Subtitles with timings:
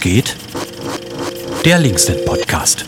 [0.00, 0.36] Geht?
[1.64, 2.84] Der Linksnet Podcast.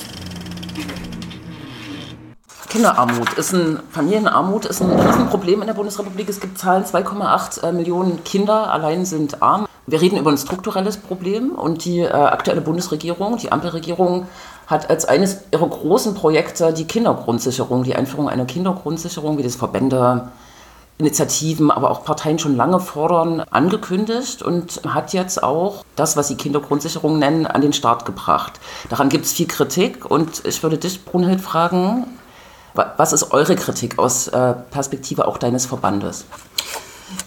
[2.69, 6.29] Kinderarmut ist ein, Familienarmut ist ein Riesenproblem in der Bundesrepublik.
[6.29, 9.67] Es gibt Zahlen, 2,8 äh, Millionen Kinder allein sind arm.
[9.89, 14.29] Wir reden über ein strukturelles Problem und die äh, aktuelle Bundesregierung, die Ampelregierung,
[14.69, 20.31] hat als eines ihrer großen Projekte die Kindergrundsicherung, die Einführung einer Kindergrundsicherung, wie das Verbände,
[21.01, 26.37] Initiativen, aber auch Parteien schon lange fordern, angekündigt und hat jetzt auch das, was sie
[26.37, 28.61] Kindergrundsicherung nennen, an den Start gebracht.
[28.91, 32.07] Daran gibt es viel Kritik und ich würde dich, Brunhild, fragen,
[32.75, 36.27] was ist eure Kritik aus äh, Perspektive auch deines Verbandes?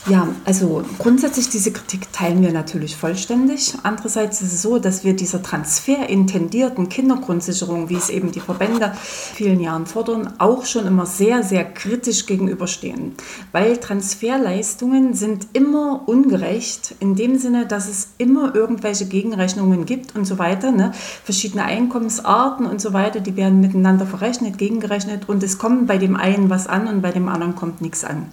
[0.06, 3.74] Ja, also grundsätzlich diese Kritik teilen wir natürlich vollständig.
[3.84, 9.62] Andererseits ist es so, dass wir dieser transferintendierten Kindergrundsicherung, wie es eben die Verbände vielen
[9.62, 13.14] Jahren fordern, auch schon immer sehr, sehr kritisch gegenüberstehen.
[13.54, 20.26] Weil Transferleistungen sind immer ungerecht in dem Sinne, dass es immer irgendwelche Gegenrechnungen gibt und
[20.26, 20.74] so weiter.
[20.74, 20.92] Ne?
[21.24, 26.18] Verschiedene Einkommensarten und so weiter, die werden miteinander verrechnet, gegengerechnet und es kommt bei dem
[26.18, 28.26] einen was an und bei dem anderen kommt nichts an.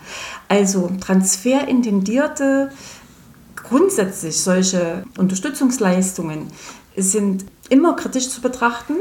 [0.49, 2.71] Also Transfer sehr intendierte,
[3.57, 6.49] grundsätzlich solche Unterstützungsleistungen
[6.97, 8.97] sind immer kritisch zu betrachten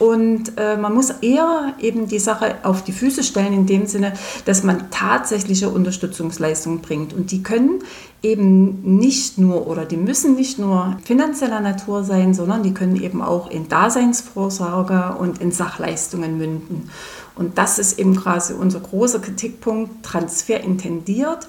[0.00, 4.12] und äh, man muss eher eben die Sache auf die Füße stellen in dem Sinne,
[4.44, 7.78] dass man tatsächliche Unterstützungsleistungen bringt und die können
[8.20, 13.22] eben nicht nur oder die müssen nicht nur finanzieller Natur sein, sondern die können eben
[13.22, 16.90] auch in Daseinsvorsorge und in Sachleistungen münden.
[17.36, 21.46] Und das ist eben quasi unser großer Kritikpunkt, Transfer intendiert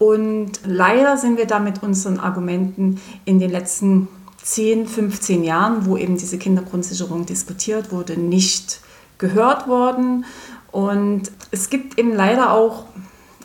[0.00, 4.08] und leider sind wir da mit unseren Argumenten in den letzten
[4.42, 8.80] 10, 15 Jahren, wo eben diese Kindergrundsicherung diskutiert wurde, nicht
[9.18, 10.24] gehört worden.
[10.72, 12.86] Und es gibt eben leider auch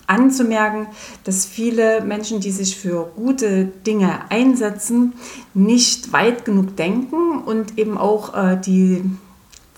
[0.07, 0.87] anzumerken,
[1.25, 5.11] dass viele Menschen, die sich für gute Dinge einsetzen,
[5.53, 9.03] nicht weit genug denken und eben auch äh, die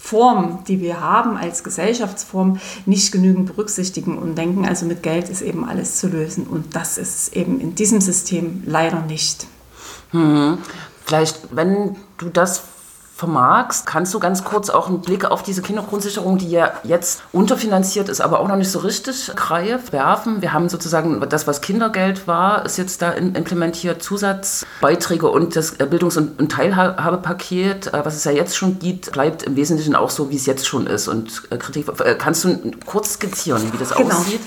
[0.07, 5.41] Form, die wir haben als Gesellschaftsform, nicht genügend berücksichtigen und denken, also mit Geld ist
[5.41, 6.47] eben alles zu lösen.
[6.47, 9.47] Und das ist eben in diesem System leider nicht.
[10.11, 10.59] Hm.
[11.05, 12.63] Vielleicht, wenn du das
[13.17, 18.09] vermagst, kannst du ganz kurz auch einen Blick auf diese Kindergrundsicherung, die ja jetzt unterfinanziert
[18.09, 20.43] ist, aber auch noch nicht so richtig greift, werfen.
[20.43, 26.17] Wir haben sozusagen das, was Kindergeld war, ist jetzt da implementiert, Zusatzbeiträge und das Bildungs-
[26.17, 30.35] und Teilhabepaket, äh, was es ja jetzt schon gibt, bleibt im Wesentlichen auch so, wie
[30.35, 31.07] es jetzt schon ist.
[31.07, 34.15] Und äh, Kritik, äh, kannst du kurz skizzieren, wie das genau.
[34.15, 34.41] aussieht?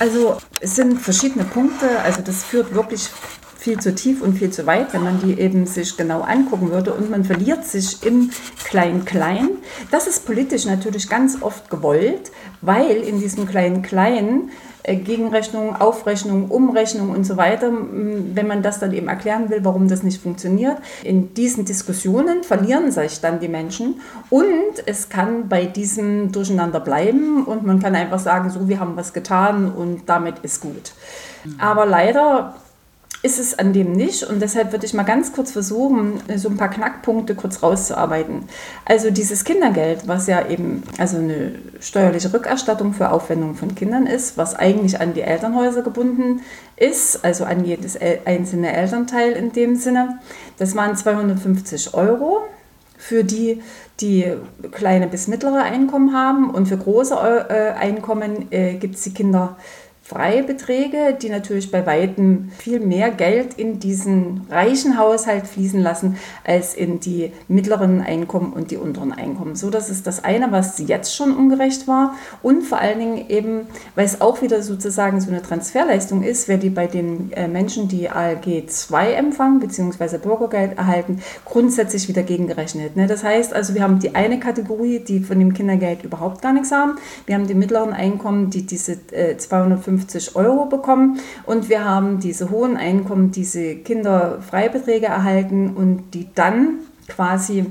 [0.00, 3.08] Also es sind verschiedene Punkte, also das führt wirklich
[3.68, 6.94] viel zu tief und viel zu weit, wenn man die eben sich genau angucken würde
[6.94, 8.30] und man verliert sich im
[8.64, 9.50] Klein-Klein.
[9.90, 14.48] Das ist politisch natürlich ganz oft gewollt, weil in diesem Klein-Klein
[14.84, 19.86] äh, Gegenrechnung, Aufrechnung, Umrechnung und so weiter, wenn man das dann eben erklären will, warum
[19.86, 20.78] das nicht funktioniert.
[21.04, 27.44] In diesen Diskussionen verlieren sich dann die Menschen und es kann bei diesem Durcheinander bleiben
[27.44, 30.92] und man kann einfach sagen, so, wir haben was getan und damit ist gut.
[31.58, 32.54] Aber leider
[33.22, 36.56] ist es an dem nicht und deshalb würde ich mal ganz kurz versuchen, so ein
[36.56, 38.44] paar Knackpunkte kurz rauszuarbeiten.
[38.84, 44.36] Also dieses Kindergeld, was ja eben also eine steuerliche Rückerstattung für Aufwendungen von Kindern ist,
[44.36, 46.42] was eigentlich an die Elternhäuser gebunden
[46.76, 50.20] ist, also an jedes einzelne Elternteil in dem Sinne,
[50.58, 52.42] das waren 250 Euro
[52.98, 53.62] für die,
[54.00, 54.32] die
[54.70, 57.14] kleine bis mittlere Einkommen haben und für große
[57.48, 59.56] äh, Einkommen äh, gibt es die Kinder
[60.08, 66.72] Freibeträge, die natürlich bei weitem viel mehr Geld in diesen reichen Haushalt fließen lassen als
[66.72, 69.54] in die mittleren Einkommen und die unteren Einkommen.
[69.54, 73.66] So, das ist das eine, was jetzt schon ungerecht war und vor allen Dingen eben,
[73.96, 77.88] weil es auch wieder sozusagen so eine Transferleistung ist, wer die bei den äh, Menschen,
[77.88, 80.16] die ALG 2 empfangen bzw.
[80.16, 82.96] Bürgergeld erhalten, grundsätzlich wieder gegengerechnet.
[82.96, 83.08] Ne?
[83.08, 86.72] Das heißt also, wir haben die eine Kategorie, die von dem Kindergeld überhaupt gar nichts
[86.72, 86.96] haben.
[87.26, 89.36] Wir haben die mittleren Einkommen, die diese äh,
[90.06, 96.28] 250 50 Euro bekommen und wir haben diese hohen Einkommen, diese Kinderfreibeträge erhalten und die
[96.34, 96.78] dann
[97.08, 97.66] quasi,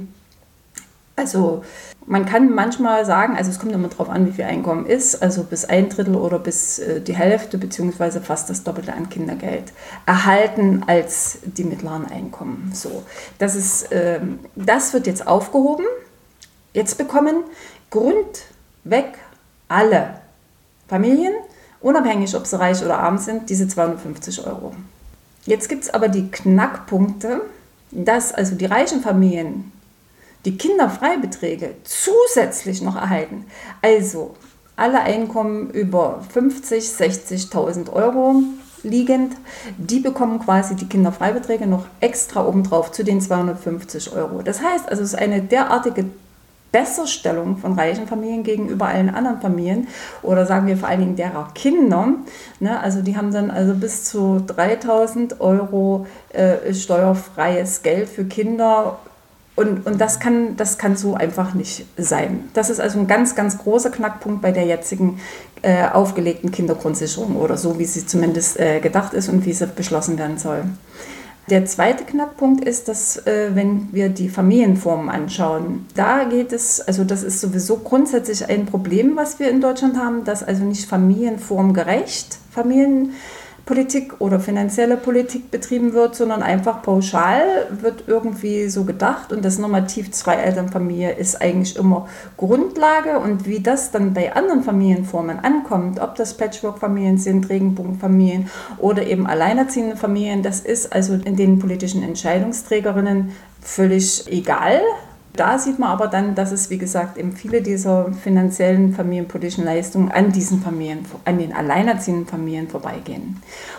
[1.16, 1.64] also
[2.06, 5.44] man kann manchmal sagen, also es kommt immer darauf an, wie viel Einkommen ist, also
[5.44, 9.74] bis ein Drittel oder bis äh, die Hälfte beziehungsweise fast das Doppelte an Kindergeld
[10.06, 12.72] erhalten als die mittleren Einkommen.
[12.74, 13.04] So,
[13.40, 14.22] das ist, äh,
[14.56, 15.86] das wird jetzt aufgehoben.
[16.74, 17.44] Jetzt bekommen
[17.90, 19.18] grundweg
[19.68, 20.22] alle
[20.88, 21.34] Familien
[21.82, 24.74] unabhängig ob sie reich oder arm sind, diese 250 Euro.
[25.46, 27.42] Jetzt gibt es aber die Knackpunkte,
[27.92, 29.72] dass also die reichen Familien
[30.46, 33.46] die Kinderfreibeträge zusätzlich noch erhalten.
[33.82, 34.36] Also
[34.76, 38.44] alle Einkommen über 50, 60.000 Euro
[38.84, 39.36] liegend,
[39.78, 44.42] die bekommen quasi die Kinderfreibeträge noch extra obendrauf zu den 250 Euro.
[44.42, 46.06] Das heißt also, es ist eine derartige
[46.78, 49.88] Besserstellung von reichen Familien gegenüber allen anderen Familien
[50.22, 52.10] oder sagen wir vor allen Dingen derer Kinder.
[52.60, 52.80] Ne?
[52.80, 59.00] Also die haben dann also bis zu 3000 Euro äh, steuerfreies Geld für Kinder
[59.56, 62.48] und, und das, kann, das kann so einfach nicht sein.
[62.54, 65.20] Das ist also ein ganz, ganz großer Knackpunkt bei der jetzigen
[65.64, 70.20] äh, aufgelegten Kindergrundsicherung oder so, wie sie zumindest äh, gedacht ist und wie sie beschlossen
[70.20, 70.66] werden soll.
[71.50, 77.06] Der zweite Knackpunkt ist, dass äh, wenn wir die Familienformen anschauen, da geht es, also
[77.06, 82.38] das ist sowieso grundsätzlich ein Problem, was wir in Deutschland haben, dass also nicht familienformgerecht
[82.52, 83.14] Familien
[83.68, 89.60] Politik oder finanzielle Politik betrieben wird, sondern einfach pauschal wird irgendwie so gedacht und das
[89.60, 96.16] Normativ Zwei-Eltern-Familie ist eigentlich immer Grundlage und wie das dann bei anderen Familienformen ankommt, ob
[96.16, 103.34] das Patchwork-Familien sind, Regenbogenfamilien oder eben alleinerziehende Familien, das ist also in den politischen Entscheidungsträgerinnen
[103.62, 104.80] völlig egal.
[105.38, 110.12] Da sieht man aber dann, dass es, wie gesagt, eben viele dieser finanziellen familienpolitischen Leistungen
[110.12, 113.38] an diesen Familien, an den alleinerziehenden Familien vorbeigehen.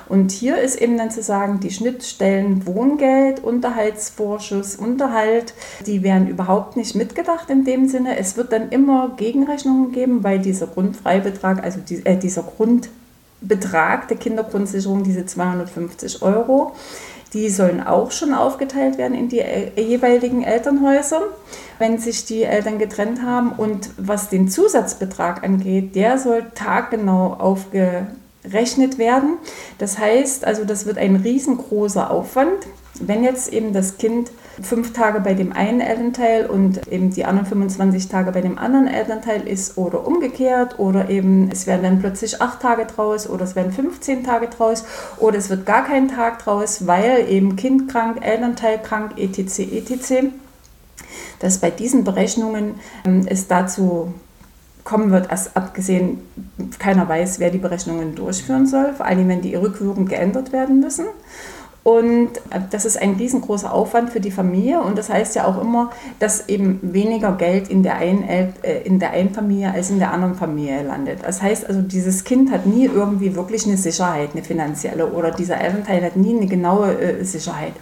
[0.09, 5.53] Und hier ist eben dann zu sagen, die Schnittstellen Wohngeld, Unterhaltsvorschuss, Unterhalt,
[5.85, 8.17] die werden überhaupt nicht mitgedacht in dem Sinne.
[8.19, 14.17] Es wird dann immer Gegenrechnungen geben, weil dieser Grundfreibetrag, also die, äh, dieser Grundbetrag der
[14.17, 16.77] Kindergrundsicherung, diese 250 Euro,
[17.35, 21.23] die sollen auch schon aufgeteilt werden in die äh, jeweiligen Elternhäuser,
[21.79, 23.53] wenn sich die Eltern getrennt haben.
[23.53, 29.39] Und was den Zusatzbetrag angeht, der soll taggenau aufgerechnet werden.
[29.79, 32.67] Das heißt, also das wird ein riesengroßer Aufwand.
[33.01, 34.31] Wenn jetzt eben das Kind
[34.63, 38.87] fünf Tage bei dem einen Elternteil und eben die anderen 25 Tage bei dem anderen
[38.87, 43.55] Elternteil ist oder umgekehrt oder eben es werden dann plötzlich acht Tage draus oder es
[43.55, 44.85] werden 15 Tage draus
[45.19, 49.61] oder es wird gar kein Tag draus, weil eben Kind krank, Elternteil krank, etc.
[49.61, 50.29] etc.
[51.41, 52.75] Dass bei diesen Berechnungen
[53.05, 54.13] ähm, es dazu
[54.89, 56.21] kommen wird, erst abgesehen,
[56.79, 61.05] keiner weiß, wer die Berechnungen durchführen soll, vor allem wenn die rückwirkend geändert werden müssen.
[61.85, 64.81] Und äh, das ist ein riesengroßer Aufwand für die Familie.
[64.81, 68.99] Und das heißt ja auch immer, dass eben weniger Geld in der einen, äh, in
[68.99, 71.21] der einen Familie als in der anderen Familie landet.
[71.23, 75.11] Das heißt also, dieses Kind hat nie irgendwie wirklich eine Sicherheit, eine finanzielle.
[75.13, 77.73] Oder dieser Elternteil hat nie eine genaue äh, Sicherheit.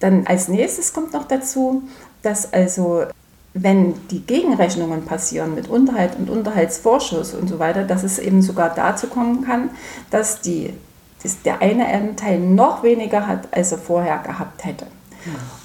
[0.00, 1.82] Dann als nächstes kommt noch dazu,
[2.22, 3.04] dass also
[3.54, 8.74] wenn die Gegenrechnungen passieren mit Unterhalt und Unterhaltsvorschuss und so weiter, dass es eben sogar
[8.74, 9.70] dazu kommen kann,
[10.10, 10.74] dass die
[11.22, 14.86] dass der eine Elternteil noch weniger hat, als er vorher gehabt hätte.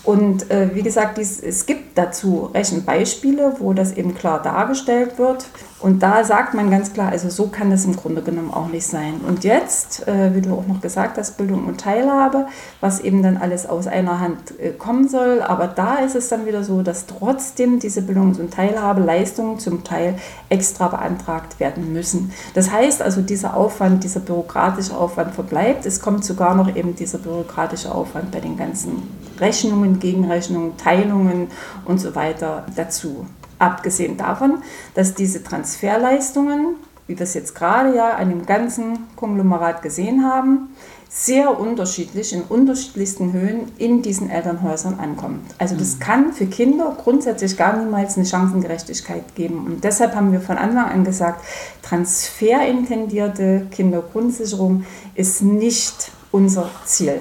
[0.03, 5.45] Und äh, wie gesagt, dies, es gibt dazu Rechenbeispiele, wo das eben klar dargestellt wird.
[5.79, 8.85] Und da sagt man ganz klar, also so kann es im Grunde genommen auch nicht
[8.85, 9.15] sein.
[9.27, 12.45] Und jetzt, äh, wie du auch noch gesagt hast, Bildung und Teilhabe,
[12.81, 15.41] was eben dann alles aus einer Hand äh, kommen soll.
[15.41, 20.15] Aber da ist es dann wieder so, dass trotzdem diese Bildungs- und Teilhabeleistungen zum Teil
[20.49, 22.31] extra beantragt werden müssen.
[22.53, 25.85] Das heißt also, dieser Aufwand, dieser bürokratische Aufwand verbleibt.
[25.87, 29.01] Es kommt sogar noch eben dieser bürokratische Aufwand bei den ganzen
[29.41, 31.47] Rechnungen, Gegenrechnungen, Teilungen
[31.85, 33.25] und so weiter dazu.
[33.59, 36.75] Abgesehen davon, dass diese Transferleistungen,
[37.07, 40.69] wie wir es jetzt gerade ja an dem ganzen Konglomerat gesehen haben,
[41.13, 45.41] sehr unterschiedlich in unterschiedlichsten Höhen in diesen Elternhäusern ankommt.
[45.57, 45.99] Also das mhm.
[45.99, 49.65] kann für Kinder grundsätzlich gar niemals eine Chancengerechtigkeit geben.
[49.65, 51.43] Und deshalb haben wir von Anfang an gesagt,
[51.81, 57.19] transferintendierte Kindergrundsicherung ist nicht unser Ziel.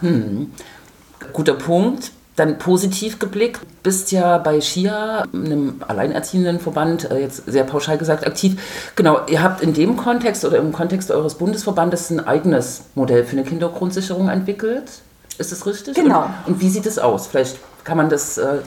[0.00, 0.50] Hm.
[1.34, 2.12] Guter Punkt.
[2.36, 8.26] Dann positiv geblickt, bist ja bei SCHIA, einem alleinerziehenden Verband, äh, jetzt sehr pauschal gesagt,
[8.26, 8.60] aktiv.
[8.96, 13.36] Genau, ihr habt in dem Kontext oder im Kontext eures Bundesverbandes ein eigenes Modell für
[13.36, 14.90] eine Kindergrundsicherung entwickelt.
[15.38, 15.94] Ist das richtig?
[15.94, 16.24] Genau.
[16.46, 17.28] Und, und wie sieht es aus?
[17.28, 18.58] Vielleicht kann man das äh,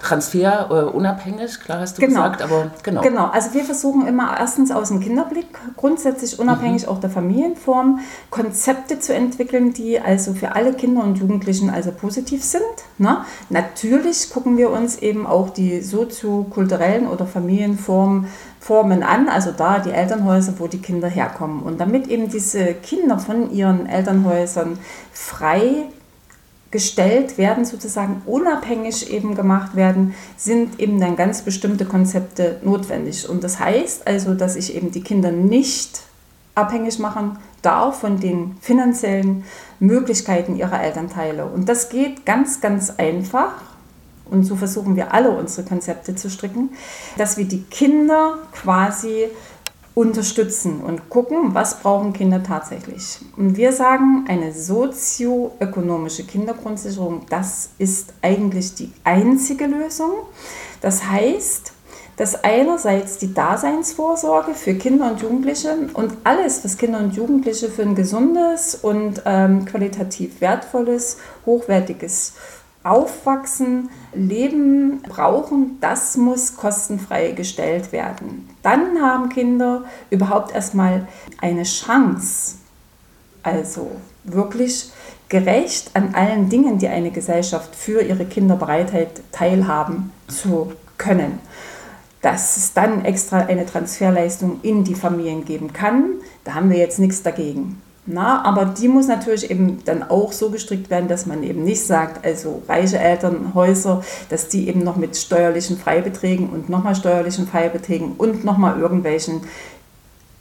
[0.00, 2.22] Transfer äh, unabhängig, klar hast du genau.
[2.22, 3.00] gesagt, aber genau.
[3.02, 5.46] Genau, also wir versuchen immer erstens aus dem Kinderblick,
[5.76, 6.88] grundsätzlich unabhängig mhm.
[6.88, 12.42] auch der Familienform, Konzepte zu entwickeln, die also für alle Kinder und Jugendlichen also positiv
[12.42, 12.62] sind.
[12.98, 13.18] Ne?
[13.50, 18.28] Natürlich gucken wir uns eben auch die soziokulturellen oder Familienformen
[18.62, 21.62] Formen an, also da die Elternhäuser, wo die Kinder herkommen.
[21.62, 24.78] Und damit eben diese Kinder von ihren Elternhäusern
[25.12, 25.88] frei
[26.72, 33.28] gestellt werden, sozusagen unabhängig eben gemacht werden, sind eben dann ganz bestimmte Konzepte notwendig.
[33.28, 36.00] Und das heißt also, dass ich eben die Kinder nicht
[36.54, 39.44] abhängig machen darf von den finanziellen
[39.80, 41.46] Möglichkeiten ihrer Elternteile.
[41.46, 43.52] Und das geht ganz, ganz einfach.
[44.24, 46.70] Und so versuchen wir alle unsere Konzepte zu stricken,
[47.18, 49.26] dass wir die Kinder quasi
[49.94, 53.18] unterstützen und gucken, was brauchen Kinder tatsächlich.
[53.36, 60.12] Und wir sagen, eine sozioökonomische Kindergrundsicherung, das ist eigentlich die einzige Lösung.
[60.80, 61.72] Das heißt,
[62.16, 67.82] dass einerseits die Daseinsvorsorge für Kinder und Jugendliche und alles, was Kinder und Jugendliche für
[67.82, 72.34] ein gesundes und ähm, qualitativ wertvolles, hochwertiges
[72.84, 78.48] Aufwachsen, Leben brauchen, das muss kostenfrei gestellt werden.
[78.62, 81.06] Dann haben Kinder überhaupt erstmal
[81.40, 82.56] eine Chance,
[83.42, 83.92] also
[84.24, 84.90] wirklich
[85.28, 91.38] gerecht an allen Dingen, die eine Gesellschaft für ihre Kinder bereithält, teilhaben zu können.
[92.20, 96.04] Dass es dann extra eine Transferleistung in die Familien geben kann,
[96.44, 97.80] da haben wir jetzt nichts dagegen.
[98.04, 101.86] Na, aber die muss natürlich eben dann auch so gestrickt werden, dass man eben nicht
[101.86, 108.14] sagt, also reiche Elternhäuser, dass die eben noch mit steuerlichen Freibeträgen und nochmal steuerlichen Freibeträgen
[108.18, 109.42] und nochmal irgendwelchen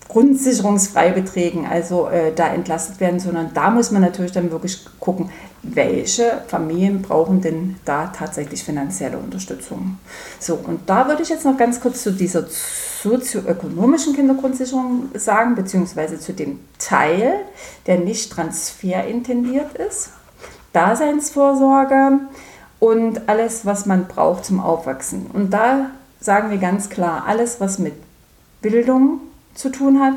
[0.07, 5.29] Grundsicherungsfreibeträgen also äh, da entlastet werden, sondern da muss man natürlich dann wirklich gucken,
[5.63, 9.99] welche Familien brauchen denn da tatsächlich finanzielle Unterstützung.
[10.39, 12.45] So, und da würde ich jetzt noch ganz kurz zu dieser
[13.03, 17.33] sozioökonomischen Kindergrundsicherung sagen, beziehungsweise zu dem Teil,
[17.85, 20.09] der nicht transferintendiert ist.
[20.73, 22.19] Daseinsvorsorge
[22.79, 25.27] und alles, was man braucht zum Aufwachsen.
[25.31, 27.93] Und da sagen wir ganz klar, alles, was mit
[28.61, 29.19] Bildung
[29.53, 30.15] zu tun hat,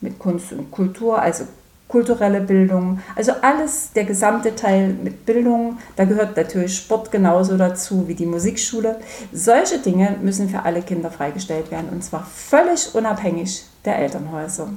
[0.00, 1.44] mit Kunst und Kultur, also
[1.88, 8.06] kulturelle Bildung, also alles, der gesamte Teil mit Bildung, da gehört natürlich Sport genauso dazu
[8.06, 8.96] wie die Musikschule.
[9.32, 14.68] Solche Dinge müssen für alle Kinder freigestellt werden und zwar völlig unabhängig der Elternhäuser.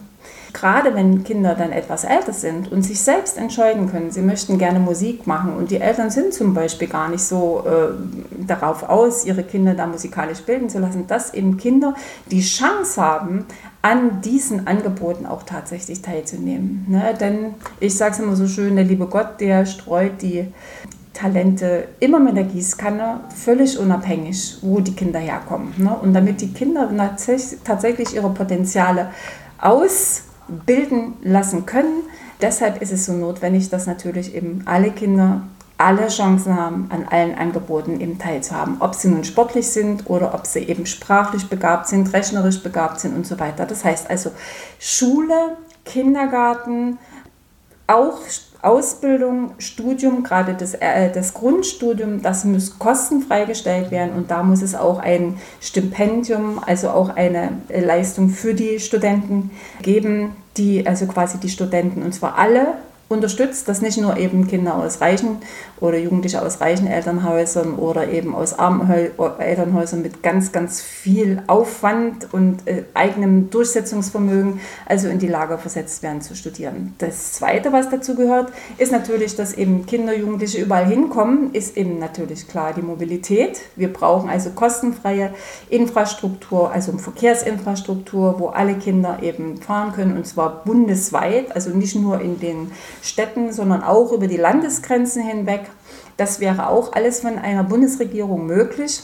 [0.54, 4.80] Gerade wenn Kinder dann etwas älter sind und sich selbst entscheiden können, sie möchten gerne
[4.80, 9.44] Musik machen und die Eltern sind zum Beispiel gar nicht so äh, darauf aus, ihre
[9.44, 11.96] Kinder da musikalisch bilden zu lassen, dass eben Kinder
[12.30, 13.46] die Chance haben,
[13.82, 16.86] an diesen Angeboten auch tatsächlich teilzunehmen.
[16.88, 17.16] Ne?
[17.20, 20.48] Denn ich sage es immer so schön, der liebe Gott, der streut die
[21.14, 25.74] Talente immer mit der Gießkanne, völlig unabhängig, wo die Kinder herkommen.
[25.78, 25.96] Ne?
[25.96, 26.90] Und damit die Kinder
[27.64, 29.10] tatsächlich ihre Potenziale
[30.52, 32.04] ausbilden lassen können,
[32.42, 35.44] deshalb ist es so notwendig, dass natürlich eben alle Kinder
[35.78, 38.78] alle Chancen haben, an allen Angeboten eben teilzuhaben.
[38.82, 43.16] Ob sie nun sportlich sind oder ob sie eben sprachlich begabt sind, rechnerisch begabt sind
[43.16, 43.66] und so weiter.
[43.66, 44.32] Das heißt also
[44.78, 47.00] Schule, Kindergarten,
[47.88, 48.20] auch
[48.62, 54.62] Ausbildung, Studium, gerade das, äh, das Grundstudium, das muss kostenfrei gestellt werden und da muss
[54.62, 59.52] es auch ein Stipendium, also auch eine Leistung für die Studenten
[59.82, 62.76] geben, die also quasi die Studenten und zwar alle
[63.12, 65.38] unterstützt, dass nicht nur eben Kinder aus reichen
[65.80, 68.90] oder Jugendliche aus reichen Elternhäusern oder eben aus armen
[69.40, 76.04] Elternhäusern mit ganz, ganz viel Aufwand und äh, eigenem Durchsetzungsvermögen also in die Lage versetzt
[76.04, 76.96] werden zu studieren.
[76.98, 82.00] Das Zweite, was dazu gehört, ist natürlich, dass eben Kinder, Jugendliche überall hinkommen, ist eben
[82.00, 83.62] natürlich klar die Mobilität.
[83.76, 85.34] Wir brauchen also kostenfreie
[85.70, 92.22] Infrastruktur, also Verkehrsinfrastruktur, wo alle Kinder eben fahren können und zwar bundesweit, also nicht nur
[92.22, 92.72] in den
[93.02, 95.62] Städten, sondern auch über die Landesgrenzen hinweg.
[96.18, 99.02] Das wäre auch alles von einer Bundesregierung möglich.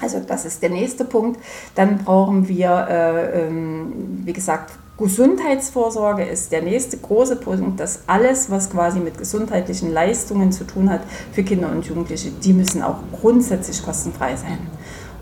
[0.00, 1.40] Also das ist der nächste Punkt.
[1.74, 8.48] Dann brauchen wir, äh, ähm, wie gesagt, Gesundheitsvorsorge ist der nächste große Punkt, dass alles,
[8.50, 11.00] was quasi mit gesundheitlichen Leistungen zu tun hat
[11.32, 14.58] für Kinder und Jugendliche, die müssen auch grundsätzlich kostenfrei sein.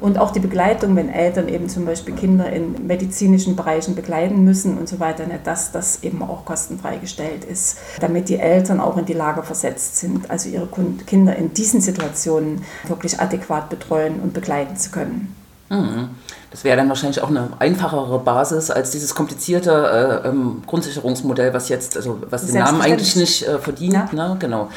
[0.03, 4.77] Und auch die Begleitung, wenn Eltern eben zum Beispiel Kinder in medizinischen Bereichen begleiten müssen
[4.77, 8.99] und so weiter, ne, dass das eben auch kostenfrei gestellt ist, damit die Eltern auch
[8.99, 10.69] in die Lage versetzt sind, also ihre
[11.07, 15.35] Kinder in diesen Situationen wirklich adäquat betreuen und begleiten zu können.
[15.71, 16.09] Mhm.
[16.53, 21.69] Das wäre dann wahrscheinlich auch eine einfachere Basis als dieses komplizierte äh, ähm, Grundsicherungsmodell, was
[21.71, 23.95] jetzt, also was den Namen eigentlich nicht äh, verdient.
[23.95, 24.09] Ja.
[24.13, 24.37] Ne?
[24.39, 24.69] Genau.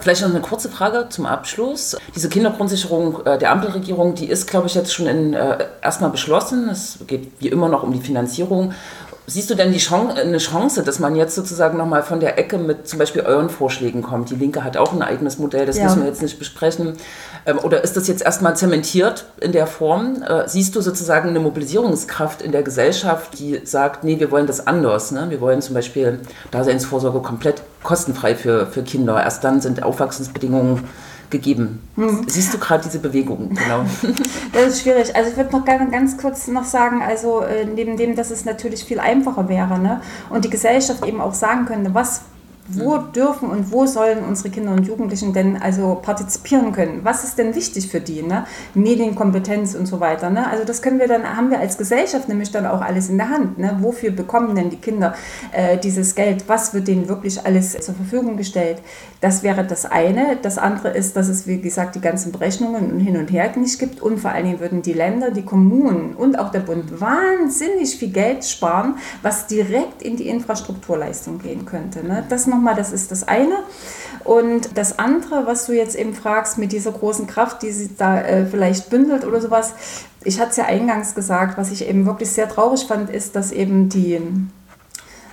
[0.00, 1.96] Vielleicht noch eine kurze Frage zum Abschluss.
[2.16, 6.70] Diese Kindergrundsicherung äh, der Ampelregierung, die ist, glaube ich, jetzt schon in, äh, erstmal beschlossen.
[6.70, 8.72] Es geht wie immer noch um die Finanzierung.
[9.30, 12.56] Siehst du denn die Chance, eine Chance, dass man jetzt sozusagen nochmal von der Ecke
[12.56, 14.30] mit zum Beispiel euren Vorschlägen kommt?
[14.30, 15.84] Die Linke hat auch ein eigenes Modell, das ja.
[15.84, 16.94] müssen wir jetzt nicht besprechen.
[17.44, 20.22] Ähm, oder ist das jetzt erstmal zementiert in der Form?
[20.22, 24.66] Äh, siehst du sozusagen eine Mobilisierungskraft in der Gesellschaft, die sagt, nee, wir wollen das
[24.66, 25.10] anders.
[25.10, 25.26] Ne?
[25.30, 26.20] Wir wollen zum Beispiel
[26.50, 29.20] Daseinsvorsorge komplett kostenfrei für, für Kinder.
[29.22, 30.84] Erst dann sind Aufwachsensbedingungen
[31.30, 31.82] gegeben.
[31.96, 32.24] Mhm.
[32.26, 33.50] Siehst du gerade diese Bewegung?
[33.50, 33.84] Genau.
[34.52, 35.14] Das ist schwierig.
[35.14, 38.44] Also ich würde noch gerne ganz kurz noch sagen, also äh, neben dem, dass es
[38.44, 40.00] natürlich viel einfacher wäre ne?
[40.30, 42.22] und die Gesellschaft eben auch sagen könnte, was
[42.70, 47.00] Wo dürfen und wo sollen unsere Kinder und Jugendlichen denn also partizipieren können?
[47.02, 48.22] Was ist denn wichtig für die?
[48.22, 48.44] Ne?
[48.74, 50.28] Medienkompetenz und so weiter.
[50.30, 50.48] Ne?
[50.48, 53.30] Also das können wir dann, haben wir als Gesellschaft nämlich dann auch alles in der
[53.30, 53.58] Hand.
[53.58, 53.78] Ne?
[53.80, 55.14] Wofür bekommen denn die Kinder
[55.52, 56.44] äh, dieses Geld?
[56.46, 58.82] Was wird denen wirklich alles zur Verfügung gestellt?
[59.20, 60.36] Das wäre das eine.
[60.40, 63.78] Das andere ist, dass es, wie gesagt, die ganzen Berechnungen und hin und her nicht
[63.78, 64.00] gibt.
[64.00, 68.10] Und vor allen Dingen würden die Länder, die Kommunen und auch der Bund wahnsinnig viel
[68.10, 72.06] Geld sparen, was direkt in die Infrastrukturleistung gehen könnte.
[72.06, 72.24] Ne?
[72.28, 73.56] Das nochmal, das ist das eine.
[74.24, 78.20] Und das andere, was du jetzt eben fragst, mit dieser großen Kraft, die sie da
[78.20, 79.72] äh, vielleicht bündelt oder sowas,
[80.24, 83.52] ich hatte es ja eingangs gesagt, was ich eben wirklich sehr traurig fand, ist, dass
[83.52, 84.20] eben die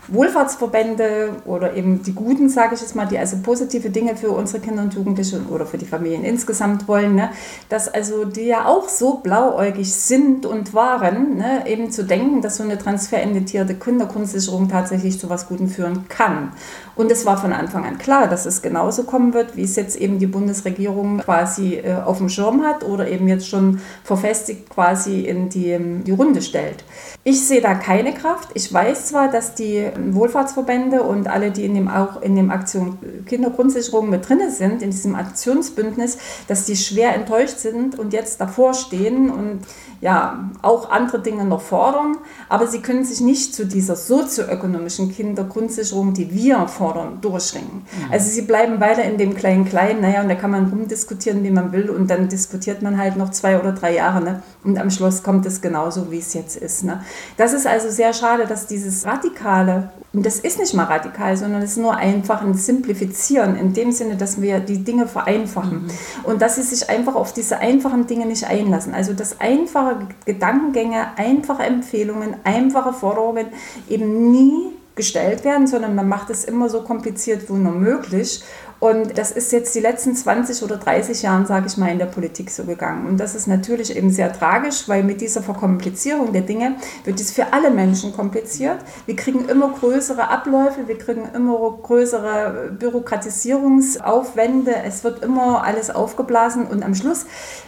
[0.08, 4.60] Wohlfahrtsverbände oder eben die Guten, sage ich jetzt mal, die also positive Dinge für unsere
[4.60, 7.30] Kinder und Jugendliche oder für die Familien insgesamt wollen, ne,
[7.70, 12.58] dass also die ja auch so blauäugig sind und waren, ne, eben zu denken, dass
[12.58, 16.52] so eine transferinditierte Kindergrundsicherung tatsächlich zu was Guten führen kann.
[16.96, 19.98] Und es war von Anfang an klar, dass es genauso kommen wird, wie es jetzt
[19.98, 25.22] eben die Bundesregierung quasi äh, auf dem Schirm hat oder eben jetzt schon verfestigt quasi
[25.22, 26.86] in die, die Runde stellt.
[27.24, 28.50] Ich sehe da keine Kraft.
[28.54, 32.98] Ich weiß zwar, dass die Wohlfahrtsverbände und alle, die in dem auch in dem Aktion
[33.26, 38.74] Kindergrundsicherung mit drin sind, in diesem Aktionsbündnis, dass die schwer enttäuscht sind und jetzt davor
[38.74, 39.62] stehen und
[40.02, 46.14] ja auch andere Dinge noch fordern, aber sie können sich nicht zu dieser sozioökonomischen Kindergrundsicherung,
[46.14, 46.85] die wir fordern,
[47.22, 47.86] durchringen.
[47.86, 48.12] Mhm.
[48.12, 51.52] Also sie bleiben weiter in dem kleinen Kleinen, naja, und da kann man rumdiskutieren, wie
[51.52, 54.44] man will, und dann diskutiert man halt noch zwei oder drei Jahre, ne?
[54.64, 56.84] und am Schluss kommt es genauso, wie es jetzt ist.
[56.84, 57.02] Ne?
[57.38, 61.62] Das ist also sehr schade, dass dieses radikale, und das ist nicht mal radikal, sondern
[61.62, 65.90] es ist nur einfach ein Simplifizieren, in dem Sinne, dass wir die Dinge vereinfachen mhm.
[66.24, 68.94] und dass sie sich einfach auf diese einfachen Dinge nicht einlassen.
[68.94, 73.48] Also dass einfache Gedankengänge, einfache Empfehlungen, einfache Forderungen
[73.90, 78.44] eben nie gestellt werden, sondern man macht es immer so kompliziert wie nur möglich.
[78.86, 82.06] Und das ist jetzt die letzten 20 oder 30 Jahren, sage ich mal, in der
[82.06, 83.08] Politik so gegangen.
[83.08, 87.32] Und das ist natürlich eben sehr tragisch, weil mit dieser Verkomplizierung der Dinge wird es
[87.32, 88.78] für alle Menschen kompliziert.
[89.08, 96.68] Wir kriegen immer größere Abläufe, wir kriegen immer größere Bürokratisierungsaufwände, es wird immer alles aufgeblasen
[96.68, 97.26] und am Schluss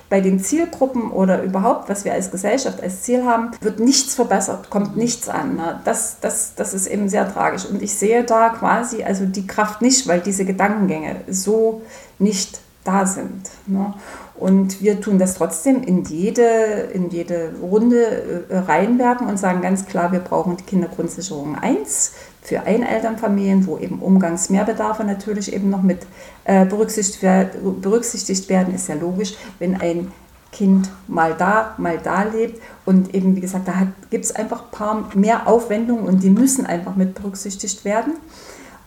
[0.09, 4.69] bei den Zielgruppen oder überhaupt, was wir als Gesellschaft als Ziel haben, wird nichts verbessert,
[4.69, 5.59] kommt nichts an.
[5.83, 7.65] Das, das, das ist eben sehr tragisch.
[7.65, 11.81] Und ich sehe da quasi also die Kraft nicht, weil diese Gedankengänge so
[12.19, 13.49] nicht da sind.
[13.65, 13.93] Ne?
[14.35, 19.85] Und wir tun das trotzdem in jede, in jede Runde äh, reinwerfen und sagen ganz
[19.85, 26.05] klar, wir brauchen die Kindergrundsicherung 1 für Einelternfamilien, wo eben Umgangsmehrbedarfe natürlich eben noch mit
[26.45, 30.11] äh, berücksichtigt, werden, berücksichtigt werden, ist ja logisch, wenn ein
[30.51, 32.61] Kind mal da, mal da lebt.
[32.85, 36.65] Und eben, wie gesagt, da gibt es einfach ein paar mehr Aufwendungen und die müssen
[36.65, 38.13] einfach mit berücksichtigt werden.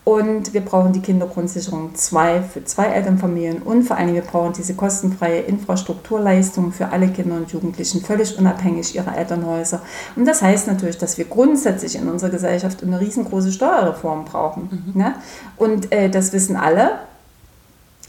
[0.03, 4.75] Und wir brauchen die Kindergrundsicherung 2 für zwei Elternfamilien und vor allem wir brauchen diese
[4.75, 9.83] kostenfreie Infrastrukturleistung für alle Kinder und Jugendlichen, völlig unabhängig ihrer Elternhäuser.
[10.17, 14.85] Und das heißt natürlich, dass wir grundsätzlich in unserer Gesellschaft eine riesengroße Steuerreform brauchen.
[14.95, 15.01] Mhm.
[15.01, 15.15] Ne?
[15.59, 16.93] Und äh, das wissen alle.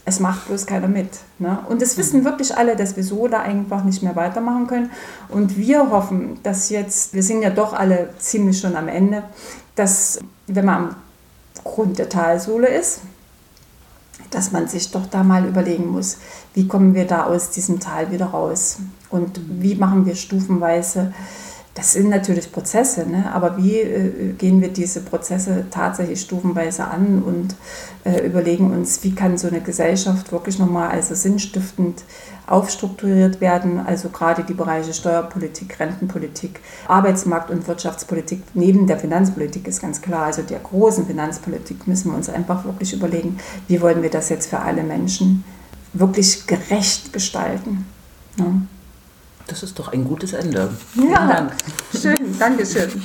[0.04, 1.10] Es macht bloß keiner mit.
[1.38, 1.58] Ne?
[1.68, 2.24] Und es wissen mhm.
[2.24, 4.90] wirklich alle, dass wir so da einfach nicht mehr weitermachen können.
[5.28, 9.24] Und wir hoffen, dass jetzt, wir sind ja doch alle ziemlich schon am Ende,
[9.76, 10.96] dass wenn man am
[11.64, 13.00] Grund der Talsohle ist,
[14.30, 16.18] dass man sich doch da mal überlegen muss,
[16.54, 18.78] wie kommen wir da aus diesem Tal wieder raus?
[19.10, 21.12] Und wie machen wir stufenweise
[21.74, 23.32] das sind natürlich Prozesse, ne?
[23.32, 27.56] aber wie äh, gehen wir diese Prozesse tatsächlich stufenweise an und
[28.04, 32.04] äh, überlegen uns, wie kann so eine Gesellschaft wirklich nochmal also sinnstiftend
[32.46, 39.80] aufstrukturiert werden, also gerade die Bereiche Steuerpolitik, Rentenpolitik, Arbeitsmarkt- und Wirtschaftspolitik neben der Finanzpolitik ist
[39.80, 44.10] ganz klar, also der großen Finanzpolitik müssen wir uns einfach wirklich überlegen, wie wollen wir
[44.10, 45.44] das jetzt für alle Menschen
[45.94, 47.86] wirklich gerecht gestalten.
[48.36, 48.66] Ne?
[49.52, 50.70] Das ist doch ein gutes Ende.
[50.94, 51.52] Ja, Vielen Dank.
[52.00, 53.02] schön, Dankeschön.